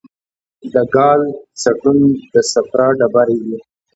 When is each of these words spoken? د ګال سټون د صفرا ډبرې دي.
د 0.73 0.75
ګال 0.93 1.21
سټون 1.61 1.99
د 2.33 2.35
صفرا 2.51 2.87
ډبرې 2.99 3.37
دي. 3.45 3.57